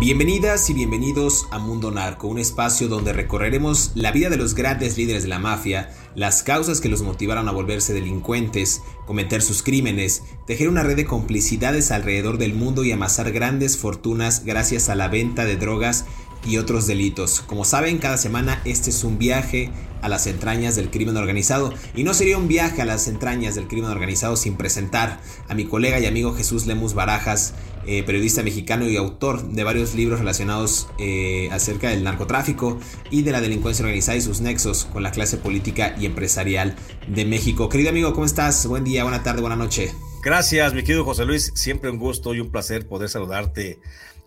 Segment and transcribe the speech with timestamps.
[0.00, 4.96] Bienvenidas y bienvenidos a Mundo Narco, un espacio donde recorreremos la vida de los grandes
[4.96, 10.22] líderes de la mafia, las causas que los motivaron a volverse delincuentes, cometer sus crímenes,
[10.46, 15.08] tejer una red de complicidades alrededor del mundo y amasar grandes fortunas gracias a la
[15.08, 16.06] venta de drogas
[16.44, 17.40] y otros delitos.
[17.40, 19.70] Como saben, cada semana este es un viaje
[20.02, 21.72] a las entrañas del crimen organizado.
[21.94, 25.64] Y no sería un viaje a las entrañas del crimen organizado sin presentar a mi
[25.64, 27.54] colega y amigo Jesús Lemus Barajas,
[27.86, 32.78] eh, periodista mexicano y autor de varios libros relacionados eh, acerca del narcotráfico
[33.10, 36.76] y de la delincuencia organizada y sus nexos con la clase política y empresarial
[37.08, 37.68] de México.
[37.68, 38.66] Querido amigo, ¿cómo estás?
[38.66, 39.92] Buen día, buena tarde, buena noche.
[40.22, 41.52] Gracias, mi querido José Luis.
[41.54, 43.80] Siempre un gusto y un placer poder saludarte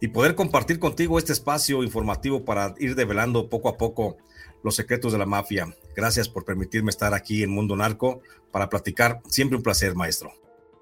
[0.03, 4.17] y poder compartir contigo este espacio informativo para ir develando poco a poco
[4.61, 5.73] los secretos de la mafia.
[5.95, 8.19] Gracias por permitirme estar aquí en Mundo Narco
[8.51, 9.21] para platicar.
[9.29, 10.33] Siempre un placer, maestro.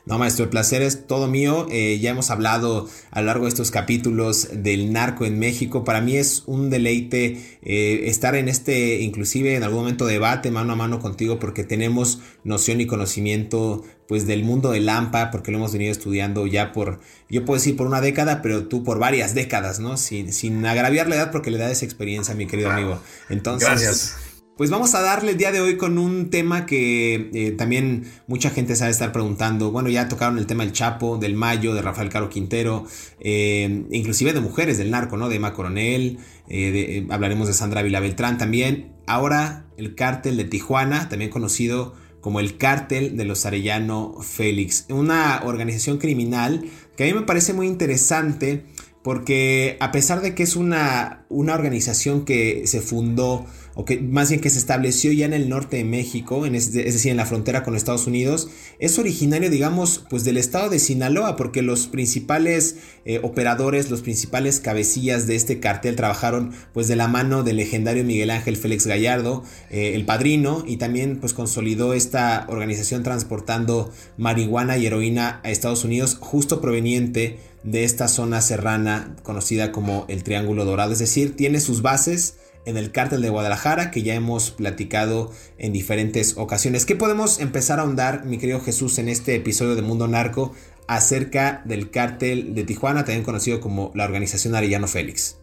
[0.05, 1.67] No, maestro, el placer es todo mío.
[1.69, 5.83] Eh, ya hemos hablado a lo largo de estos capítulos del narco en México.
[5.83, 10.73] Para mí es un deleite eh, estar en este, inclusive en algún momento, debate mano
[10.73, 15.57] a mano contigo porque tenemos noción y conocimiento pues del mundo del Lampa, porque lo
[15.57, 19.35] hemos venido estudiando ya por, yo puedo decir por una década, pero tú por varias
[19.35, 19.95] décadas, ¿no?
[19.95, 22.99] Sin, sin agraviar la edad porque le da esa experiencia, mi querido amigo.
[23.29, 24.15] Entonces, Gracias.
[24.57, 28.49] Pues vamos a darle el día de hoy con un tema que eh, también mucha
[28.49, 29.71] gente sabe estar preguntando.
[29.71, 32.85] Bueno, ya tocaron el tema del Chapo, del Mayo, de Rafael Caro Quintero,
[33.21, 35.29] eh, inclusive de mujeres del narco, ¿no?
[35.29, 36.19] De Emma Coronel,
[36.49, 38.93] eh, hablaremos de Sandra Vila Beltrán también.
[39.07, 45.41] Ahora el cártel de Tijuana, también conocido como el cártel de los Arellano Félix, una
[45.43, 48.65] organización criminal que a mí me parece muy interesante
[49.01, 54.29] porque a pesar de que es una, una organización que se fundó o que más
[54.29, 57.63] bien que se estableció ya en el norte de México, es, decir, en la frontera
[57.63, 58.49] con Estados Unidos,
[58.79, 64.59] es originario, digamos, pues del estado de Sinaloa, porque los principales eh, operadores, los principales
[64.59, 69.43] cabecillas de este cartel trabajaron pues de la mano del legendario Miguel Ángel Félix Gallardo,
[69.69, 75.85] eh, el padrino, y también pues consolidó esta organización transportando marihuana y heroína a Estados
[75.85, 81.59] Unidos, justo proveniente de esta zona serrana conocida como el Triángulo Dorado, es decir, tiene
[81.59, 86.85] sus bases en el cártel de Guadalajara que ya hemos platicado en diferentes ocasiones.
[86.85, 90.53] ¿Qué podemos empezar a ahondar, mi querido Jesús, en este episodio de Mundo Narco
[90.87, 95.37] acerca del cártel de Tijuana, también conocido como la organización Arellano Félix?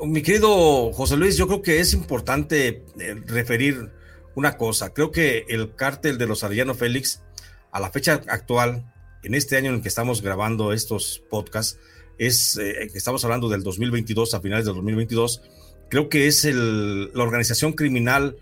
[0.00, 3.90] Mi querido José Luis, yo creo que es importante eh, referir
[4.34, 4.92] una cosa.
[4.92, 7.22] Creo que el cártel de los Arellano Félix,
[7.72, 11.78] a la fecha actual, en este año en el que estamos grabando estos podcasts,
[12.18, 15.42] es, eh, estamos hablando del 2022, a finales del 2022,
[15.88, 18.36] creo que es la organización criminal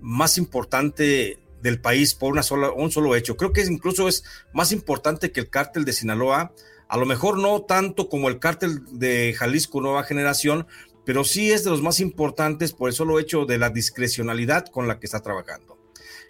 [0.00, 3.36] más importante del país por una sola, un solo hecho.
[3.36, 6.52] Creo que incluso es más importante que el cártel de Sinaloa,
[6.88, 10.66] a lo mejor no tanto como el cártel de Jalisco Nueva Generación,
[11.04, 14.88] pero sí es de los más importantes por el solo hecho de la discrecionalidad con
[14.88, 15.78] la que está trabajando.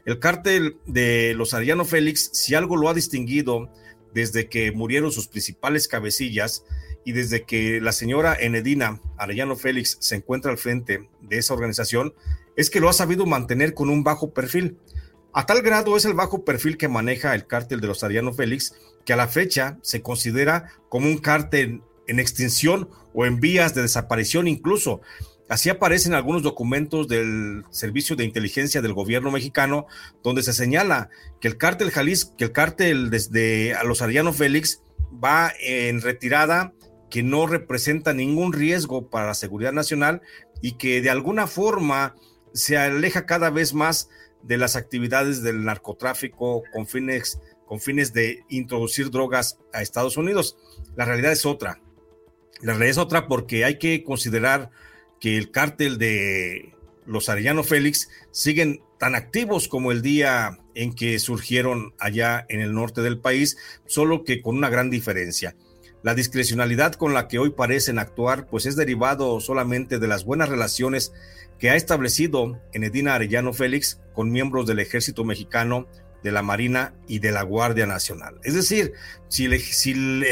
[0.05, 3.71] El cártel de los Ariano Félix, si algo lo ha distinguido
[4.15, 6.65] desde que murieron sus principales cabecillas,
[7.05, 12.15] y desde que la señora Enedina Arellano Félix se encuentra al frente de esa organización,
[12.57, 14.79] es que lo ha sabido mantener con un bajo perfil.
[15.33, 18.75] A tal grado es el bajo perfil que maneja el cártel de los Arellano Félix,
[19.05, 23.83] que a la fecha se considera como un cártel en extinción o en vías de
[23.83, 25.01] desaparición incluso.
[25.49, 29.87] Así aparecen algunos documentos del Servicio de Inteligencia del Gobierno mexicano,
[30.23, 31.09] donde se señala
[31.41, 34.83] que el cártel Jalisco, que el cártel desde los Ariano Félix
[35.25, 36.75] va en retirada,
[37.11, 40.23] que no representa ningún riesgo para la seguridad nacional
[40.61, 42.17] y que de alguna forma
[42.53, 44.09] se aleja cada vez más
[44.43, 50.57] de las actividades del narcotráfico con fines, con fines de introducir drogas a Estados Unidos.
[50.97, 51.81] La realidad es otra.
[52.61, 54.71] La realidad es otra porque hay que considerar
[55.21, 56.75] que el cártel de
[57.07, 62.75] los Arellano Félix siguen tan activos como el día en que surgieron allá en el
[62.75, 63.57] norte del país,
[63.87, 65.57] solo que con una gran diferencia.
[66.09, 70.49] La discrecionalidad con la que hoy parecen actuar, pues es derivado solamente de las buenas
[70.49, 71.13] relaciones
[71.59, 75.87] que ha establecido Enedina Arellano Félix con miembros del ejército mexicano,
[76.23, 78.41] de la Marina y de la Guardia Nacional.
[78.43, 78.95] Es decir,
[79.29, 79.53] si el,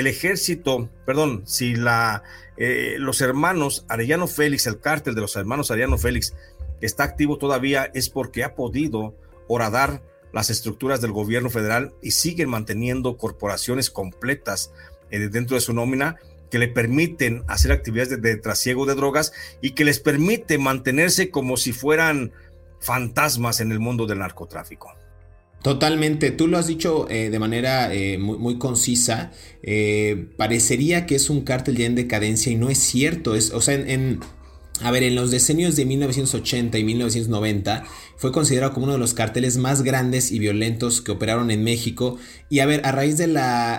[0.06, 2.22] ejército, perdón, si la,
[2.56, 6.34] eh, los hermanos Arellano Félix, el cártel de los hermanos Arellano Félix,
[6.80, 9.14] está activo todavía es porque ha podido
[9.46, 10.00] horadar
[10.32, 14.72] las estructuras del gobierno federal y siguen manteniendo corporaciones completas
[15.10, 16.16] eh, dentro de su nómina
[16.50, 21.56] que le permiten hacer actividades de, trasiego de drogas y que les permite mantenerse como
[21.56, 22.32] si fueran
[22.80, 24.94] fantasmas en el mundo del narcotráfico.
[25.62, 29.32] Totalmente, tú lo has dicho eh, de manera eh, muy, concisa,
[30.36, 33.74] parecería que es un cártel ya en decadencia y no es cierto, es, o sea,
[33.74, 34.20] en
[34.82, 37.84] a ver, en los decenios de 1980 y 1990
[38.16, 42.18] fue considerado como uno de los carteles más grandes y violentos que operaron en México.
[42.50, 43.38] Y a ver, a raíz del,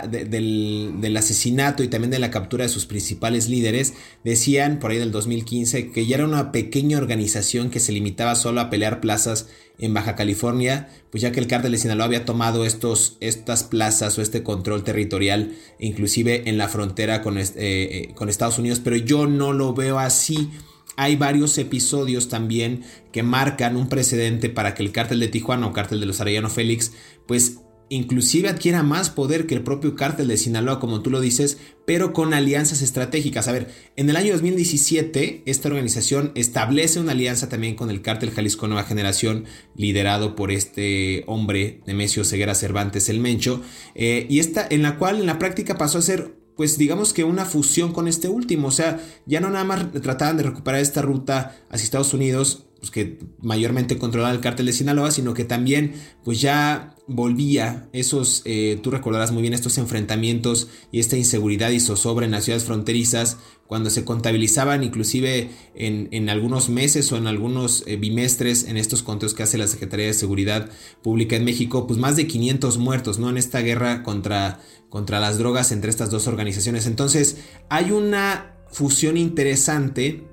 [0.10, 5.12] del, asesinato y también de la captura de sus principales líderes, decían por ahí del
[5.12, 9.48] 2015 que ya era una pequeña organización que se limitaba solo a pelear plazas
[9.80, 14.18] en Baja California, pues ya que el cártel de Sinaloa había tomado estos, estas plazas
[14.18, 18.96] o este control territorial, inclusive en la frontera con, eh, eh, con Estados Unidos, pero
[18.96, 20.50] yo no lo veo así
[20.98, 22.84] hay varios episodios también
[23.14, 26.50] que marcan un precedente para que el cártel de Tijuana o cártel de los Arellano
[26.50, 26.92] Félix,
[27.28, 27.60] pues
[27.90, 32.14] inclusive adquiera más poder que el propio cártel de Sinaloa, como tú lo dices, pero
[32.14, 33.48] con alianzas estratégicas.
[33.48, 38.32] A ver, en el año 2017, esta organización establece una alianza también con el cártel
[38.32, 39.46] Jalisco Nueva Generación,
[39.76, 43.62] liderado por este hombre, Nemesio Ceguera Cervantes el Mencho,
[43.96, 47.24] eh, y esta, en la cual en la práctica pasó a ser pues digamos que
[47.24, 48.68] una fusión con este último.
[48.68, 52.92] O sea, ya no nada más trataban de recuperar esta ruta hacia Estados Unidos, pues
[52.92, 55.94] que mayormente controlaba el cártel de Sinaloa, sino que también
[56.24, 61.80] pues ya volvía esos, eh, tú recordarás muy bien estos enfrentamientos y esta inseguridad y
[61.80, 63.38] zozobra en las ciudades fronterizas,
[63.68, 69.04] cuando se contabilizaban inclusive en, en algunos meses o en algunos eh, bimestres en estos
[69.04, 70.70] conteos que hace la Secretaría de Seguridad
[71.04, 73.30] Pública en México, pues más de 500 muertos, ¿no?
[73.30, 76.88] En esta guerra contra, contra las drogas entre estas dos organizaciones.
[76.88, 77.38] Entonces,
[77.70, 80.24] hay una fusión interesante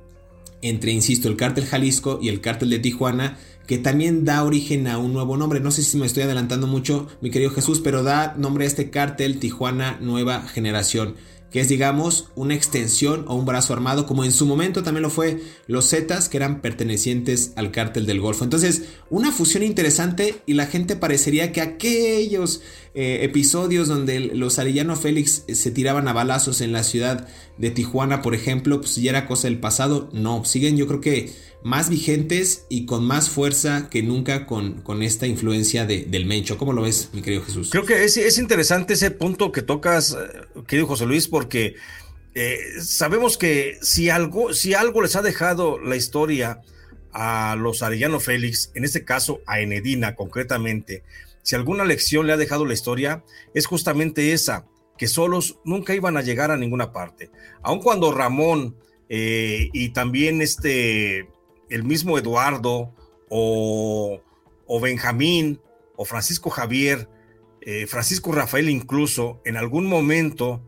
[0.63, 3.37] entre, insisto, el cártel Jalisco y el cártel de Tijuana,
[3.67, 5.61] que también da origen a un nuevo nombre.
[5.61, 8.91] No sé si me estoy adelantando mucho, mi querido Jesús, pero da nombre a este
[8.91, 11.17] cártel Tijuana Nueva Generación
[11.55, 15.09] que es digamos una extensión o un brazo armado, como en su momento también lo
[15.09, 18.43] fue los Zetas, que eran pertenecientes al cártel del Golfo.
[18.43, 22.61] Entonces, una fusión interesante y la gente parecería que aquellos
[22.95, 28.23] eh, episodios donde los Arellano Félix se tiraban a balazos en la ciudad de Tijuana,
[28.23, 30.09] por ejemplo, pues ya era cosa del pasado.
[30.13, 31.33] No, siguen yo creo que
[31.65, 36.57] más vigentes y con más fuerza que nunca con, con esta influencia de, del Mencho.
[36.57, 37.71] ¿Cómo lo ves, mi querido Jesús?
[37.71, 41.75] Creo que es, es interesante ese punto que tocas, eh, querido José Luis, porque
[42.35, 46.61] eh, sabemos que si algo, si algo les ha dejado la historia
[47.13, 51.03] a los Arellano Félix, en este caso a Enedina concretamente,
[51.45, 53.23] si alguna lección le ha dejado la historia,
[53.53, 57.31] es justamente esa, que solos nunca iban a llegar a ninguna parte.
[57.63, 58.77] Aun cuando Ramón
[59.09, 61.29] eh, y también este
[61.69, 62.95] el mismo Eduardo
[63.29, 64.21] o,
[64.81, 65.61] Benjamín
[65.97, 67.09] o Francisco Javier,
[67.61, 70.63] eh, Francisco Rafael incluso, en algún momento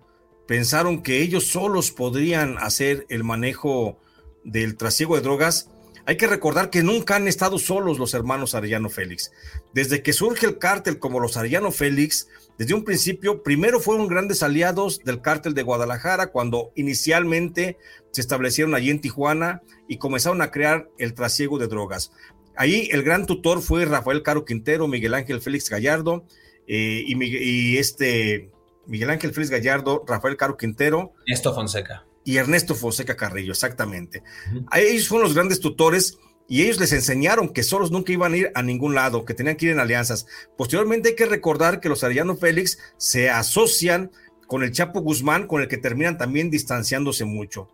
[0.47, 3.99] pensaron que ellos solos podrían hacer el manejo
[4.45, 5.71] del trasiego de drogas,
[6.07, 9.33] hay que recordar que nunca han estado solos los hermanos Arellano Félix.
[9.75, 14.45] Desde que surge el cártel como los Arellano Félix, desde un principio, primero fueron grandes
[14.45, 17.77] aliados del cártel de Guadalajara cuando inicialmente
[18.13, 22.13] se establecieron allí en Tijuana y comenzaron a crear el trasiego de drogas.
[22.57, 26.25] Ahí el gran tutor fue Rafael Caro Quintero, Miguel Ángel Félix Gallardo
[26.69, 28.51] eh, y, y, este
[28.87, 31.13] Miguel Ángel Félix Gallardo, Rafael Caro Quintero.
[31.27, 32.06] Ernesto Fonseca.
[32.27, 34.23] Y Ernesto Fonseca Carrillo, exactamente.
[34.53, 34.67] -huh.
[34.77, 36.19] Ellos fueron los grandes tutores
[36.49, 39.57] y ellos les enseñaron que solos nunca iban a ir a ningún lado, que tenían
[39.57, 40.27] que ir en alianzas.
[40.59, 44.11] Posteriormente hay que recordar que los Arellano Félix se asocian
[44.49, 47.69] con el Chapo Guzmán, con el que terminan también distanciándose mucho.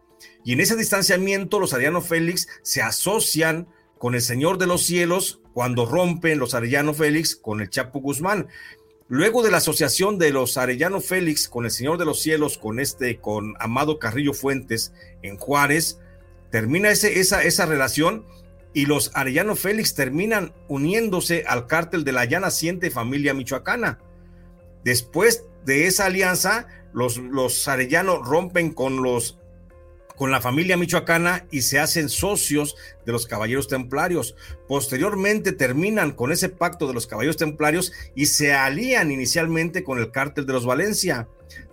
[0.45, 3.69] Y en ese distanciamiento los Arellano Félix se asocian
[3.99, 8.49] con el Señor de los Cielos cuando rompen los Arellano Félix con el Chapo Guzmán.
[9.13, 12.81] Luego de la asociación de los Arellano Félix con el Señor de los Cielos, con
[12.81, 16.01] este, con Amado Carrillo Fuentes en Juárez,
[16.49, 18.25] termina ese, esa, esa relación
[18.73, 23.99] y los Arellano Félix terminan uniéndose al cártel de la ya naciente familia michoacana.
[24.83, 29.39] Después de esa alianza, los, los Arellano rompen con los
[30.23, 34.37] con la familia michoacana y se hacen socios de los caballeros templarios.
[34.69, 40.13] Posteriormente terminan con ese pacto de los caballeros templarios y se alían inicialmente con el
[40.13, 41.27] cártel de los Valencia.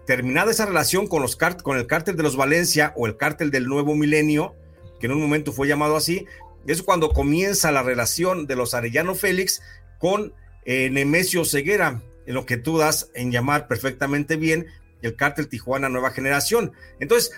[0.07, 3.67] Terminada esa relación con, los con el cártel de los Valencia o el cártel del
[3.67, 4.55] Nuevo Milenio,
[4.99, 6.25] que en un momento fue llamado así,
[6.65, 9.61] es cuando comienza la relación de los Arellano Félix
[9.99, 10.33] con
[10.65, 14.65] eh, Nemesio Ceguera, en lo que tú das en llamar perfectamente bien
[15.03, 16.73] el cártel Tijuana Nueva Generación.
[16.99, 17.31] Entonces,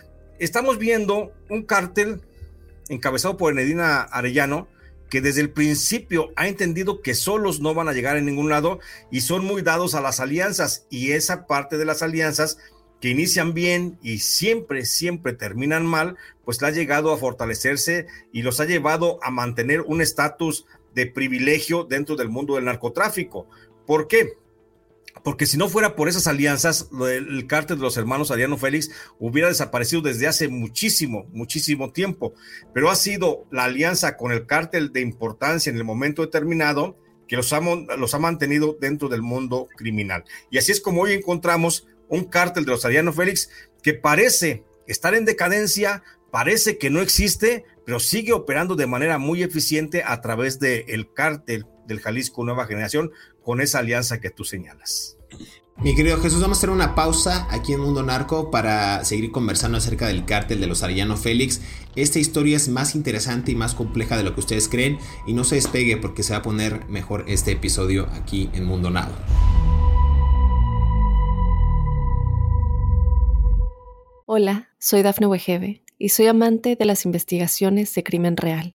[0.46, 2.22] estamos viendo un cártel
[2.90, 4.68] encabezado por Enedina Arellano,
[5.10, 8.80] que desde el principio ha entendido que solos no van a llegar a ningún lado
[9.12, 12.58] y son muy dados a las alianzas y esa parte de las alianzas
[13.02, 18.42] que inician bien y siempre, siempre terminan mal, pues la ha llegado a fortalecerse y
[18.42, 23.48] los ha llevado a mantener un estatus de privilegio dentro del mundo del narcotráfico.
[23.86, 24.38] ¿Por qué?
[25.24, 29.50] Porque si no fuera por esas alianzas, el cártel de los hermanos Ariano Félix hubiera
[29.50, 32.34] desaparecido desde hace muchísimo, muchísimo tiempo.
[32.74, 36.98] Pero ha sido la alianza con el cártel de importancia en el momento determinado
[37.28, 40.26] que los ha, los mantenido dentro del mundo criminal.
[40.50, 43.50] Y así es como hoy encontramos un cártel de los Ariano Félix
[43.82, 49.44] que parece estar en decadencia, parece que no existe, pero sigue operando de manera muy
[49.44, 53.12] eficiente a través del el cártel del Jalisco Nueva Generación
[53.44, 55.18] con esa alianza que tú señalas.
[55.78, 59.80] Mi querido Jesús, vamos a hacer una pausa aquí en Mundo Narco para seguir conversando
[59.80, 61.60] acerca del cártel de los Arellano Félix.
[61.96, 65.44] Esta historia es más interesante y más compleja de lo que ustedes creen y no
[65.44, 69.16] se despegue porque se va a poner mejor este episodio aquí en Mundo Narco.
[74.28, 78.76] Hola, soy Dafne Wegebe y soy amante de las investigaciones de crimen real.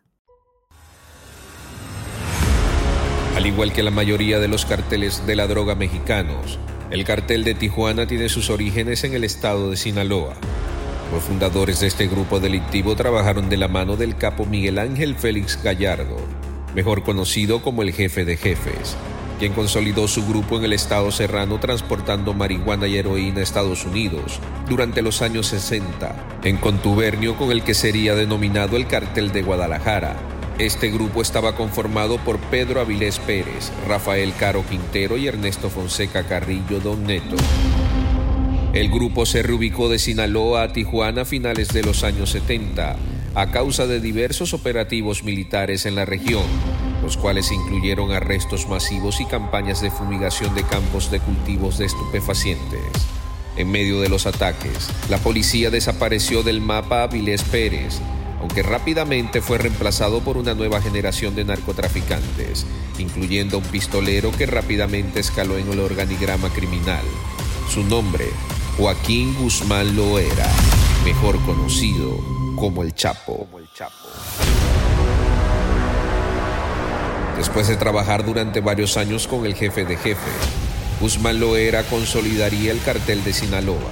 [3.41, 6.59] Al igual que la mayoría de los carteles de la droga mexicanos,
[6.91, 10.35] el cartel de Tijuana tiene sus orígenes en el estado de Sinaloa.
[11.11, 15.59] Los fundadores de este grupo delictivo trabajaron de la mano del capo Miguel Ángel Félix
[15.63, 16.17] Gallardo,
[16.75, 18.95] mejor conocido como el jefe de jefes,
[19.39, 24.39] quien consolidó su grupo en el estado serrano transportando marihuana y heroína a Estados Unidos
[24.69, 30.30] durante los años 60, en contubernio con el que sería denominado el Cartel de Guadalajara.
[30.59, 36.79] Este grupo estaba conformado por Pedro Avilés Pérez, Rafael Caro Quintero y Ernesto Fonseca Carrillo
[36.79, 37.35] Don Neto.
[38.73, 42.95] El grupo se reubicó de Sinaloa a Tijuana a finales de los años 70
[43.33, 46.43] a causa de diversos operativos militares en la región,
[47.01, 52.81] los cuales incluyeron arrestos masivos y campañas de fumigación de campos de cultivos de estupefacientes.
[53.55, 58.01] En medio de los ataques, la policía desapareció del mapa a Vilés Pérez,
[58.41, 62.65] aunque rápidamente fue reemplazado por una nueva generación de narcotraficantes,
[62.97, 67.03] incluyendo un pistolero que rápidamente escaló en el organigrama criminal.
[67.69, 68.25] Su nombre,
[68.77, 70.49] Joaquín Guzmán Loera,
[71.05, 72.17] mejor conocido
[72.55, 73.47] como el Chapo.
[77.37, 80.31] Después de trabajar durante varios años con el jefe de jefe,
[80.99, 83.91] Guzmán Loera consolidaría el cartel de Sinaloa.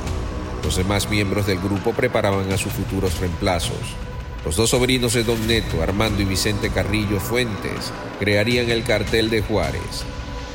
[0.64, 4.09] Los demás miembros del grupo preparaban a sus futuros reemplazos.
[4.46, 9.42] Los dos sobrinos de Don Neto, Armando y Vicente Carrillo Fuentes, crearían el cartel de
[9.42, 10.06] Juárez.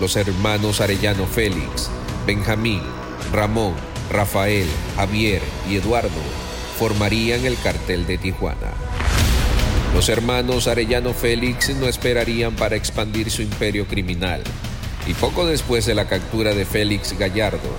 [0.01, 1.91] Los hermanos Arellano Félix,
[2.27, 2.81] Benjamín,
[3.33, 3.75] Ramón,
[4.11, 6.11] Rafael, Javier y Eduardo
[6.79, 8.73] formarían el cartel de Tijuana.
[9.95, 14.43] Los hermanos Arellano Félix no esperarían para expandir su imperio criminal,
[15.07, 17.71] y poco después de la captura de Félix Gallardo,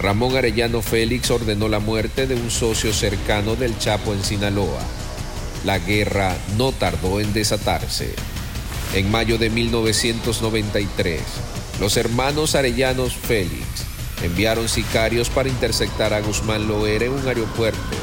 [0.00, 4.80] Ramón Arellano Félix ordenó la muerte de un socio cercano del Chapo en Sinaloa.
[5.66, 8.14] La guerra no tardó en desatarse.
[8.94, 11.20] En mayo de 1993,
[11.80, 13.66] los hermanos Arellanos Félix
[14.22, 17.96] enviaron sicarios para interceptar a Guzmán Loera en un aeropuerto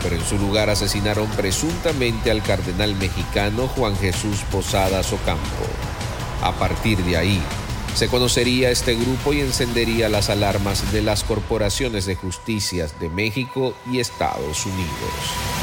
[0.00, 5.66] pero en su lugar asesinaron presuntamente al cardenal mexicano Juan Jesús Posadas Ocampo.
[6.40, 7.42] A partir de ahí,
[7.94, 13.74] se conocería este grupo y encendería las alarmas de las corporaciones de justicias de México
[13.90, 15.57] y Estados Unidos.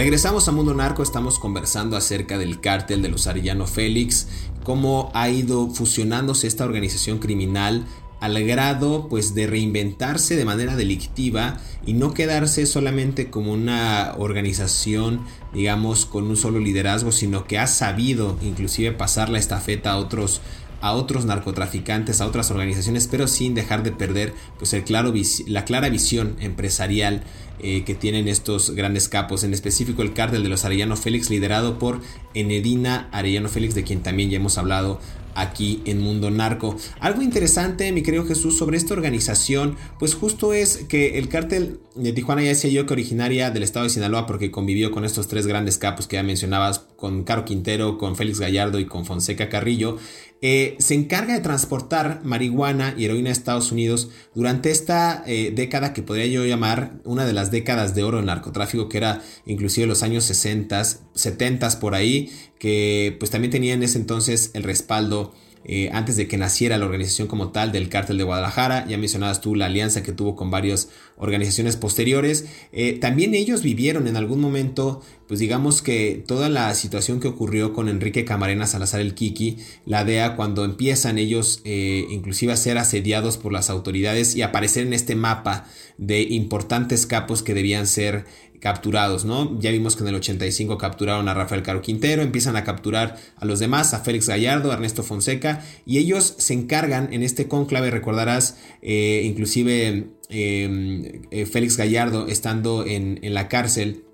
[0.00, 4.28] Regresamos a Mundo Narco, estamos conversando acerca del cártel de los Arellano Félix,
[4.64, 7.84] cómo ha ido fusionándose esta organización criminal
[8.18, 15.20] al grado pues de reinventarse de manera delictiva y no quedarse solamente como una organización
[15.52, 20.40] digamos con un solo liderazgo sino que ha sabido inclusive pasar la estafeta a otros
[20.80, 25.12] a otros narcotraficantes, a otras organizaciones, pero sin dejar de perder pues el claro,
[25.46, 27.22] la clara visión empresarial
[27.62, 31.78] eh, que tienen estos grandes capos, en específico el cártel de los Arellano Félix, liderado
[31.78, 32.00] por
[32.32, 34.98] Enedina Arellano Félix, de quien también ya hemos hablado
[35.34, 36.76] aquí en Mundo Narco.
[37.00, 42.12] Algo interesante, mi querido Jesús, sobre esta organización, pues justo es que el cártel de
[42.12, 45.46] Tijuana ya decía yo que originaria del estado de Sinaloa porque convivió con estos tres
[45.46, 49.98] grandes capos que ya mencionabas, con Caro Quintero, con Félix Gallardo y con Fonseca Carrillo.
[50.42, 55.92] Eh, se encarga de transportar marihuana y heroína a Estados Unidos durante esta eh, década
[55.92, 59.86] que podría yo llamar una de las décadas de oro del narcotráfico, que era inclusive
[59.86, 60.82] los años 60,
[61.14, 66.26] 70 por ahí, que pues también tenía en ese entonces el respaldo eh, antes de
[66.26, 68.86] que naciera la organización como tal del cártel de Guadalajara.
[68.88, 72.46] Ya mencionabas tú la alianza que tuvo con varias organizaciones posteriores.
[72.72, 77.74] Eh, también ellos vivieron en algún momento, pues digamos que toda la situación que ocurrió
[77.74, 82.78] con Enrique Camarena Salazar el Kiki, la DEA, cuando empiezan ellos eh, inclusive a ser
[82.78, 85.66] asediados por las autoridades y aparecer en este mapa
[85.98, 88.24] de importantes capos que debían ser
[88.60, 89.58] capturados, ¿no?
[89.58, 93.44] Ya vimos que en el 85 capturaron a Rafael Caro Quintero, empiezan a capturar a
[93.44, 97.90] los demás, a Félix Gallardo, a Ernesto Fonseca, y ellos se encargan en este conclave,
[97.90, 104.04] recordarás, eh, inclusive em, eh, Félix Gallardo estando en, en, la cárcel,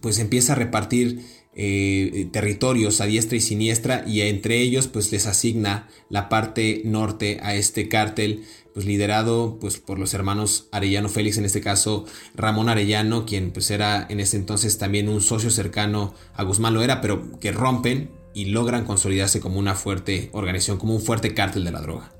[0.00, 1.20] pues empieza a repartir
[1.54, 7.40] eh, territorios a diestra y siniestra y entre ellos pues les asigna la parte norte
[7.42, 12.68] a este cártel pues liderado pues por los hermanos Arellano Félix, en este caso Ramón
[12.68, 17.00] Arellano, quien pues era en ese entonces también un socio cercano a Guzmán lo era,
[17.00, 21.72] pero que rompen y logran consolidarse como una fuerte organización, como un fuerte cártel de
[21.72, 22.12] la droga.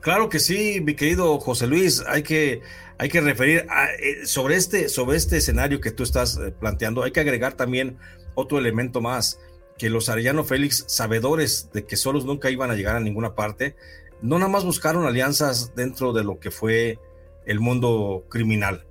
[0.00, 2.60] Claro que sí, mi querido José Luis, hay que,
[2.98, 3.66] hay que referir
[4.00, 7.98] eh, sobre, este, sobre este escenario que tú estás eh, planteando, hay que agregar también
[8.34, 9.38] otro elemento más,
[9.78, 13.76] que los Arellano Félix, sabedores de que solos nunca iban a llegar a ninguna parte,
[14.22, 16.98] no nada más buscaron alianzas dentro de lo que fue
[17.44, 18.86] el mundo criminal.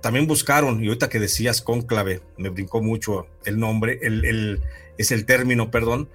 [0.00, 4.60] También buscaron, y ahorita que decías cónclave, me brincó mucho el nombre, el,
[4.98, 6.08] es el término, perdón,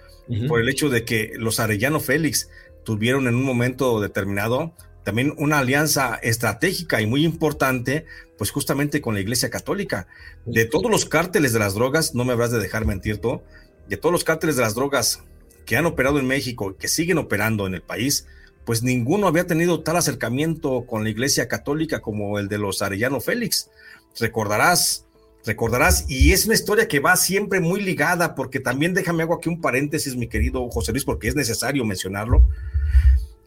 [0.50, 2.50] por el hecho de que los Arellano Félix
[2.84, 4.74] tuvieron en un momento determinado
[5.08, 8.06] también una alianza estratégica y muy importante,
[8.38, 10.06] pues justamente con la Iglesia Católica.
[10.46, 13.42] De todos los cárteles de las drogas, no me habrás de dejar mentir tú,
[13.88, 15.24] de todos los cárteles de las drogas
[15.66, 18.28] que han operado en México, que siguen operando en el país,
[18.68, 23.22] pues ninguno había tenido tal acercamiento con la Iglesia Católica como el de los Arellano
[23.22, 23.70] Félix.
[24.20, 25.06] Recordarás,
[25.46, 29.48] recordarás, y es una historia que va siempre muy ligada, porque también déjame hago aquí
[29.48, 32.46] un paréntesis, mi querido José Luis, porque es necesario mencionarlo.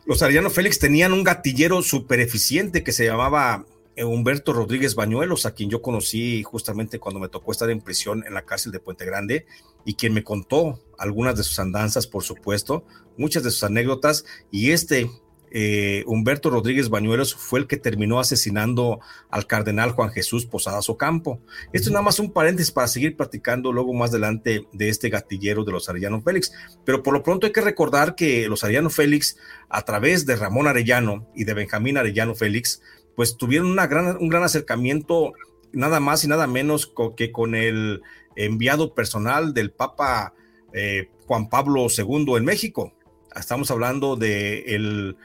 [0.06, 3.66] Los Arellano Félix tenían un gatillero súper eficiente que se llamaba
[4.04, 8.34] Humberto Rodríguez Bañuelos, a quien yo conocí justamente cuando me tocó estar en prisión en
[8.34, 9.46] la cárcel de Puente Grande
[9.84, 12.84] y quien me contó algunas de sus andanzas, por supuesto,
[13.16, 15.10] muchas de sus anécdotas y este
[15.52, 21.40] eh, Humberto Rodríguez Bañuelos fue el que terminó asesinando al cardenal Juan Jesús Posadas Ocampo.
[21.72, 25.64] Esto es nada más un paréntesis para seguir platicando luego más adelante de este gatillero
[25.64, 26.52] de los Arellano Félix.
[26.84, 30.68] Pero por lo pronto hay que recordar que los Arellano Félix, a través de Ramón
[30.68, 32.80] Arellano y de Benjamín Arellano Félix,
[33.20, 35.34] pues tuvieron una gran, un gran acercamiento,
[35.72, 38.00] nada más y nada menos que con el
[38.34, 40.32] enviado personal del Papa
[40.72, 42.94] eh, Juan Pablo II en México.
[43.36, 45.16] Estamos hablando de el,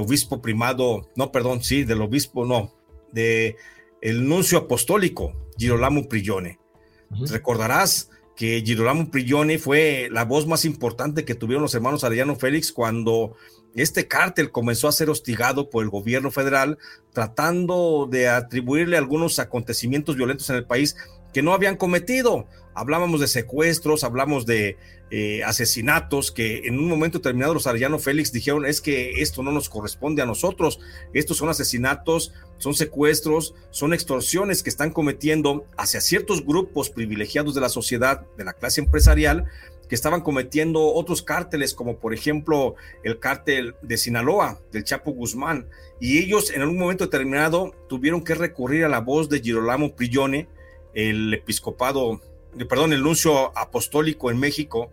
[0.00, 2.74] obispo primado, no, perdón, sí, del obispo, no,
[3.12, 3.54] de
[4.00, 6.58] el nuncio apostólico, Girolamo Prigione.
[7.30, 12.72] Recordarás que Girolamo Prigione fue la voz más importante que tuvieron los hermanos Arellano Félix
[12.72, 13.36] cuando
[13.74, 16.78] este cártel comenzó a ser hostigado por el gobierno federal,
[17.12, 20.96] tratando de atribuirle algunos acontecimientos violentos en el país
[21.32, 22.46] que no habían cometido.
[22.74, 24.76] Hablábamos de secuestros, hablamos de
[25.10, 29.52] eh, asesinatos que en un momento determinado los Arellano Félix dijeron es que esto no
[29.52, 30.80] nos corresponde a nosotros,
[31.14, 37.62] estos son asesinatos, son secuestros, son extorsiones que están cometiendo hacia ciertos grupos privilegiados de
[37.62, 39.46] la sociedad, de la clase empresarial,
[39.88, 45.68] que estaban cometiendo otros cárteles, como por ejemplo el cártel de Sinaloa, del Chapo Guzmán,
[46.00, 50.48] y ellos en algún momento determinado tuvieron que recurrir a la voz de Girolamo Prigione,
[50.94, 52.20] el episcopado,
[52.68, 54.90] perdón, el nuncio apostólico en México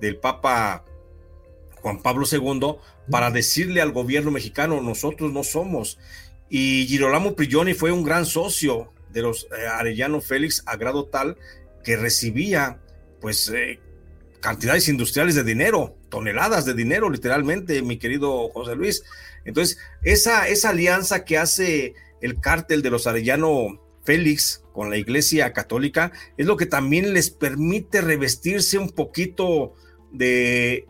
[0.00, 0.84] del Papa
[1.80, 2.76] Juan Pablo II,
[3.10, 5.98] para decirle al gobierno mexicano, nosotros no somos.
[6.48, 11.36] Y Girolamo Prigioni fue un gran socio de los eh, Arellano Félix a grado tal
[11.84, 12.80] que recibía
[13.20, 13.80] pues eh,
[14.42, 19.04] cantidades industriales de dinero, toneladas de dinero literalmente, mi querido José Luis.
[19.46, 25.52] Entonces, esa, esa alianza que hace el cártel de los Arellano Félix con la Iglesia
[25.52, 29.74] Católica es lo que también les permite revestirse un poquito
[30.10, 30.86] de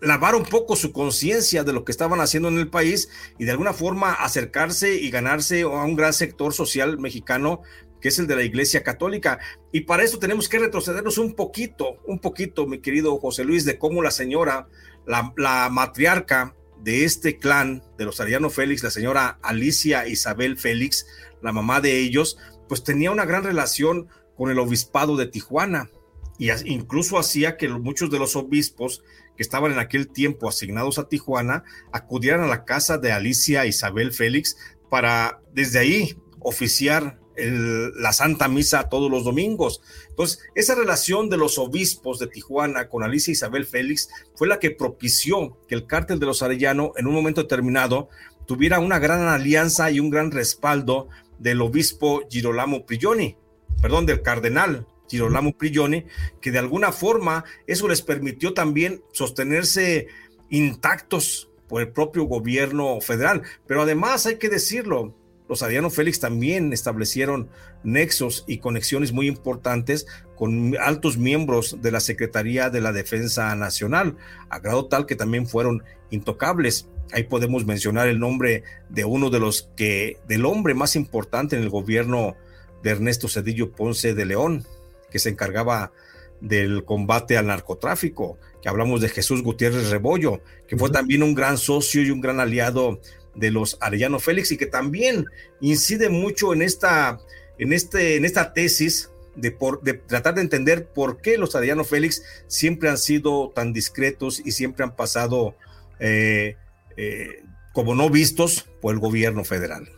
[0.00, 3.08] lavar un poco su conciencia de lo que estaban haciendo en el país
[3.38, 7.62] y de alguna forma acercarse y ganarse a un gran sector social mexicano
[8.04, 9.38] que es el de la Iglesia Católica.
[9.72, 13.78] Y para eso tenemos que retrocedernos un poquito, un poquito, mi querido José Luis, de
[13.78, 14.68] cómo la señora,
[15.06, 21.06] la, la matriarca de este clan de los Ariano Félix, la señora Alicia Isabel Félix,
[21.40, 22.36] la mamá de ellos,
[22.68, 25.88] pues tenía una gran relación con el obispado de Tijuana
[26.36, 29.02] y incluso hacía que muchos de los obispos
[29.34, 34.12] que estaban en aquel tiempo asignados a Tijuana acudieran a la casa de Alicia Isabel
[34.12, 34.58] Félix
[34.90, 39.82] para desde ahí oficiar la Santa Misa todos los domingos.
[40.08, 44.70] Entonces, esa relación de los obispos de Tijuana con Alicia Isabel Félix fue la que
[44.70, 48.08] propició que el cártel de los Arellano en un momento determinado
[48.46, 53.36] tuviera una gran alianza y un gran respaldo del obispo Girolamo Prigioni,
[53.82, 56.04] perdón, del cardenal Girolamo Prigioni,
[56.40, 60.08] que de alguna forma eso les permitió también sostenerse
[60.50, 63.42] intactos por el propio gobierno federal.
[63.66, 65.14] Pero además hay que decirlo,
[65.48, 67.50] los Adriano Félix también establecieron
[67.82, 74.16] nexos y conexiones muy importantes con altos miembros de la Secretaría de la Defensa Nacional,
[74.48, 76.88] a grado tal que también fueron intocables.
[77.12, 81.62] Ahí podemos mencionar el nombre de uno de los que, del hombre más importante en
[81.62, 82.36] el gobierno
[82.82, 84.64] de Ernesto Cedillo Ponce de León,
[85.10, 85.92] que se encargaba
[86.40, 91.58] del combate al narcotráfico, que hablamos de Jesús Gutiérrez Rebollo, que fue también un gran
[91.58, 93.00] socio y un gran aliado
[93.34, 95.26] de los Arellano Félix y que también
[95.60, 97.18] incide mucho en esta,
[97.58, 101.84] en este, en esta tesis de, por, de tratar de entender por qué los Arellano
[101.84, 105.56] Félix siempre han sido tan discretos y siempre han pasado
[105.98, 106.56] eh,
[106.96, 107.42] eh,
[107.72, 109.88] como no vistos por el gobierno federal.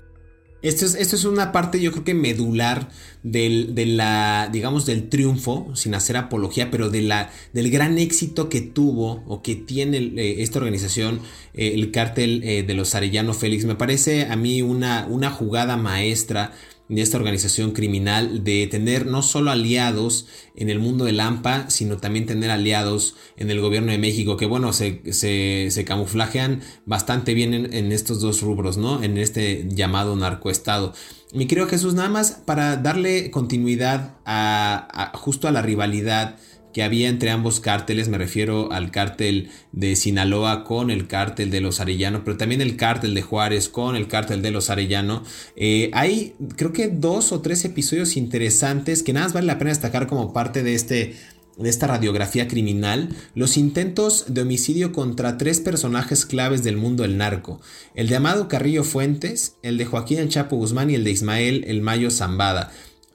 [0.67, 2.89] Esto es, esto es, una parte, yo creo que medular
[3.23, 8.49] del, de la, digamos, del triunfo, sin hacer apología, pero de la, del gran éxito
[8.49, 11.21] que tuvo o que tiene eh, esta organización,
[11.55, 13.65] eh, el cártel eh, de los Arellano Félix.
[13.65, 16.53] Me parece a mí una, una jugada maestra
[16.89, 21.97] de esta organización criminal de tener no solo aliados en el mundo del AMPA, sino
[21.97, 27.55] también tener aliados en el gobierno de México, que bueno, se, se, camuflajean bastante bien
[27.55, 29.03] en, estos dos rubros, ¿no?
[29.03, 30.95] En este llamado narcoestado.
[31.33, 36.37] Mi querido Jesús, nada más para darle continuidad a justo a la rivalidad
[36.77, 41.63] que había entre ambos cárteles, me refiero al cártel de Sinaloa con el cártel de
[41.63, 45.23] los Arellano, pero también el cártel de Juárez con el cártel de los Arellano.
[45.57, 49.71] Eh, hay creo que dos o tres episodios interesantes que nada más vale la pena
[49.71, 51.17] destacar como parte de este
[51.57, 57.17] de esta radiografía criminal, los intentos de homicidio contra tres personajes claves del mundo del
[57.17, 57.59] narco,
[57.95, 61.65] el de Amado Carrillo Fuentes, el de Joaquín El Chapo Guzmán y el de Ismael
[61.67, 62.71] El Mayo Zambada.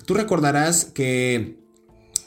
[0.08, 1.61] Tú recordarás que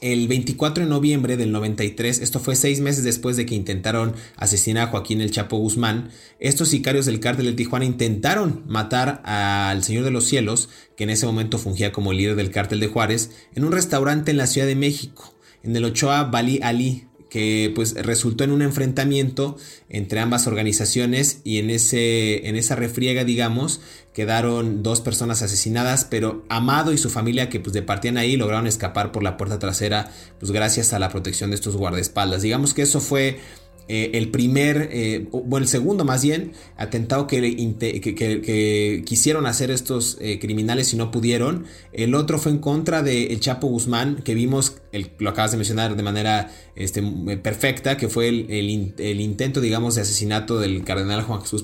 [0.04, 4.88] el 24 de noviembre del 93, esto fue seis meses después de que intentaron asesinar
[4.88, 10.04] a Joaquín el Chapo Guzmán, estos sicarios del cártel de Tijuana intentaron matar al Señor
[10.04, 13.64] de los Cielos, que en ese momento fungía como líder del cártel de Juárez, en
[13.64, 18.44] un restaurante en la Ciudad de México, en el Ochoa Bali Ali, que pues resultó
[18.44, 19.56] en un enfrentamiento
[19.88, 23.80] entre ambas organizaciones y en, ese, en esa refriega, digamos,
[24.12, 29.10] quedaron dos personas asesinadas, pero Amado y su familia que pues departían ahí lograron escapar
[29.10, 32.42] por la puerta trasera, pues gracias a la protección de estos guardaespaldas.
[32.42, 33.40] Digamos que eso fue
[33.86, 40.38] eh, el primer, eh, bueno, el segundo más bien, atentado que, quisieron hacer estos eh,
[40.38, 41.66] criminales y no pudieron.
[41.92, 45.58] El otro fue en contra de el Chapo Guzmán, que vimos, el, lo acabas de
[45.58, 47.02] mencionar de manera este,
[47.42, 51.62] perfecta, que fue el, intento, digamos, de asesinato del cardenal Juan Jesús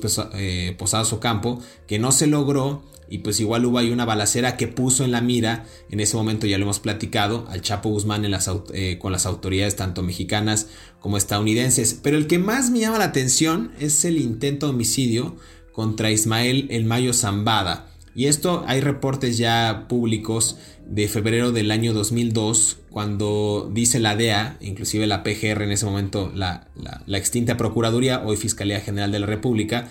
[0.79, 5.05] Posadas Ocampo, que no se logró y pues igual hubo ahí una balacera que puso
[5.05, 8.49] en la mira, en ese momento ya lo hemos platicado, al Chapo Guzmán en las,
[8.73, 10.69] eh, con las autoridades tanto mexicanas
[11.01, 11.99] como estadounidenses.
[12.01, 15.37] Pero el que más me llama la atención es el intento de homicidio
[15.73, 17.89] contra Ismael El Mayo Zambada.
[18.15, 24.57] Y esto hay reportes ya públicos de febrero del año 2002, cuando dice la DEA,
[24.61, 26.69] inclusive la PGR en ese momento, la,
[27.09, 29.89] extinta Procuraduría, hoy Fiscalía General de la República,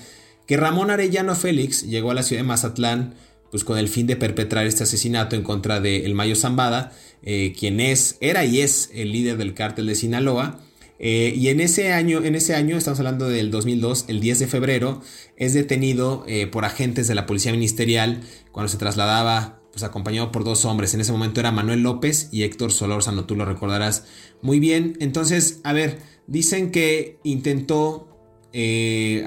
[0.50, 3.14] que Ramón Arellano Félix llegó a la ciudad de Mazatlán
[3.52, 7.54] pues con el fin de perpetrar este asesinato en contra de El Mayo Zambada, eh,
[7.56, 10.60] quien es, era y es el líder del cártel de Sinaloa,
[10.98, 14.48] eh, y en ese año, en ese año, estamos hablando del 2002, el 10 de
[14.48, 15.04] febrero,
[15.38, 20.44] es detenido eh, por agentes de la Policía Ministerial cuando se trasladaba, pues acompañado por
[20.44, 20.96] dos hombres.
[20.96, 24.06] En ese momento era Manuel López y Héctor Solórzano, tú lo recordarás
[24.42, 24.98] muy bien.
[25.00, 28.08] Entonces, a ver, dicen que intentó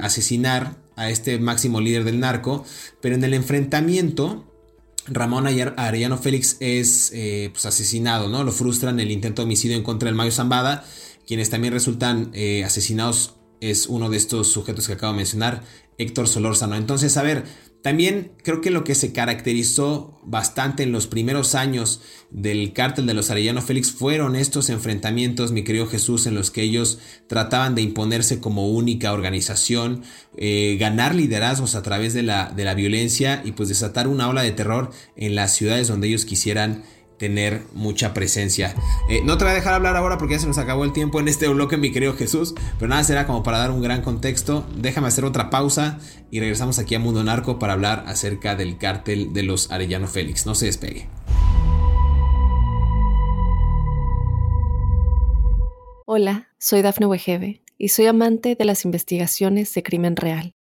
[0.00, 2.64] asesinar a este máximo líder del narco,
[3.00, 4.48] pero en el enfrentamiento
[5.06, 7.10] Ramón Arellano Félix es
[7.52, 8.44] pues asesinado, ¿no?
[8.44, 10.84] Lo frustran el intento de homicidio en contra del Mayo Zambada
[11.26, 15.62] quienes también resultan eh, asesinados es uno de estos sujetos que acabo de mencionar,
[15.98, 16.74] Héctor Solórzano.
[16.74, 17.44] Entonces, a ver,
[17.82, 23.14] también creo que lo que se caracterizó bastante en los primeros años del cártel de
[23.14, 27.82] los Arellano Félix fueron estos enfrentamientos, mi querido Jesús, en los que ellos trataban de
[27.82, 30.02] imponerse como única organización,
[30.36, 34.42] eh, ganar liderazgos a través de la, de la violencia y pues desatar una ola
[34.42, 36.84] de terror en las ciudades donde ellos quisieran
[37.22, 38.74] tener mucha presencia.
[39.08, 41.20] Eh, no te voy a dejar hablar ahora porque ya se nos acabó el tiempo
[41.20, 44.66] en este bloque, mi querido Jesús, pero nada, será como para dar un gran contexto.
[44.74, 46.00] Déjame hacer otra pausa
[46.32, 50.46] y regresamos aquí a Mundo Narco para hablar acerca del cártel de los Arellano Félix.
[50.46, 51.06] No se despegue.
[56.04, 60.56] Hola, soy Dafne Wegebe y soy amante de las investigaciones de crimen real.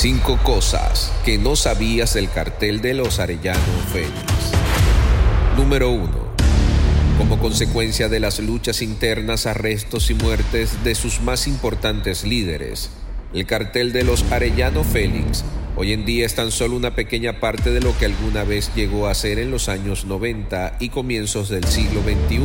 [0.00, 3.58] Cinco cosas que no sabías del cartel de los Arellano
[3.92, 4.52] Félix.
[5.56, 6.08] Número 1.
[7.18, 12.90] Como consecuencia de las luchas internas, arrestos y muertes de sus más importantes líderes,
[13.34, 17.72] el cartel de los Arellano Félix hoy en día es tan solo una pequeña parte
[17.72, 21.64] de lo que alguna vez llegó a ser en los años 90 y comienzos del
[21.64, 22.38] siglo XXI,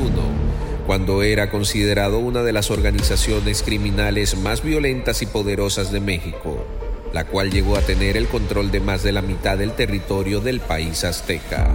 [0.88, 6.66] cuando era considerado una de las organizaciones criminales más violentas y poderosas de México
[7.14, 10.60] la cual llegó a tener el control de más de la mitad del territorio del
[10.60, 11.72] país azteca.